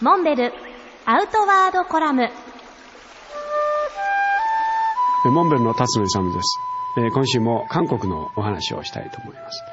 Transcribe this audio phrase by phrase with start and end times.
[0.00, 0.52] モンベル
[1.06, 2.28] アウトワードコラム
[5.24, 6.60] モンベルの辰野勇です。
[7.12, 9.64] 今週も韓国のお話をしたいと思います。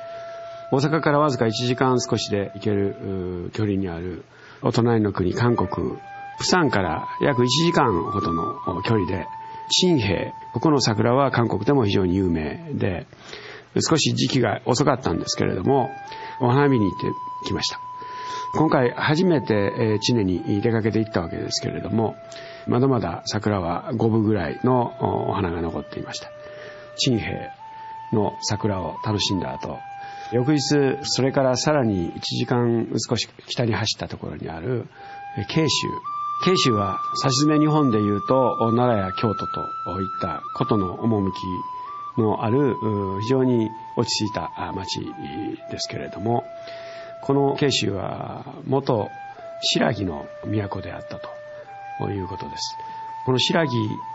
[0.72, 4.26] 大阪からわずか1時間少しで行ける距離にある
[4.64, 5.70] お隣の国韓国、
[6.40, 9.28] プサンから約1時間ほどの距離で、
[9.70, 13.06] 新兵、ここの桜は韓国でも非常に有名で、
[13.76, 15.92] 少し時期が遅かったんですけれども、
[16.42, 17.06] お花見に行って
[17.46, 17.80] きました。
[18.54, 22.16] 今回初めて知念に出かけて行ったわけですけれども、
[22.68, 26.30] まだまだ桜は5分ぐらいのお花が残っていました。
[26.98, 27.52] 陳平
[28.14, 29.78] の桜を楽しんだ後、
[30.32, 34.88] 翌日、それからさらに1時間少し北に走ったところにある
[35.50, 35.88] 慶州。
[36.44, 39.62] 慶州は、さしずめ日本で言うと、奈良や京都と
[40.02, 41.40] いったことの趣
[42.18, 42.76] のある、
[43.22, 45.00] 非常に落ち着いた町
[45.72, 46.44] ですけれども、
[47.22, 49.10] この慶州は元
[49.62, 51.20] 新羅の都であった
[52.00, 52.78] ということです。
[53.26, 53.66] この新羅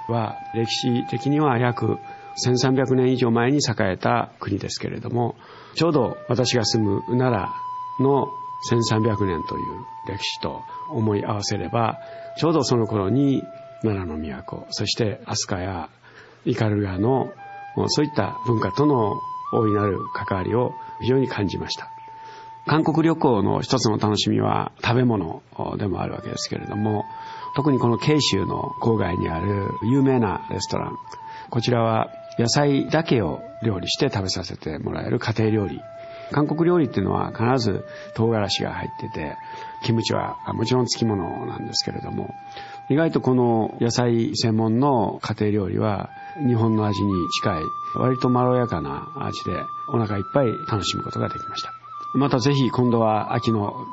[0.08, 1.98] は歴史的には約
[2.46, 5.34] 1300年以上前に栄えた国ですけれども、
[5.74, 7.50] ちょうど私が住む奈
[8.00, 8.28] 良の
[8.70, 11.98] 1300年という歴史と思い合わせれば、
[12.38, 13.42] ちょうどその頃に
[13.82, 15.88] 奈良の都、そして飛鳥や
[16.44, 17.32] 斑鳩の
[17.88, 19.14] そういった文化との
[19.52, 21.88] 大いなる関わりを非常に感じました。
[22.66, 25.42] 韓国旅行の一つの楽しみは食べ物
[25.78, 27.04] でもあるわけですけれども、
[27.56, 30.96] 特にこの慶州の郊外にある有名なレストラン、
[31.50, 32.08] こちらは
[32.38, 35.80] 野菜だけを料理して食べさせてもらえる家庭料理。
[36.32, 39.36] 韓国料理っていうのは必ず唐辛子が入ってて、
[39.82, 42.32] キムチはもちろん付き物なんですけれども、
[42.88, 46.10] 意外とこの野菜専門の家庭料理は
[46.46, 47.62] 日本の味に近い
[47.96, 49.52] 割とまろやかな味で
[49.88, 51.79] お腹いっぱい楽しむことができました。
[52.12, 53.86] またぜひ今度は秋の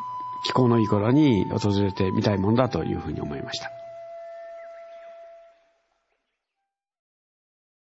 [0.43, 3.77] 気候のいい頃に訪れてみたいもんだというふうに思いました。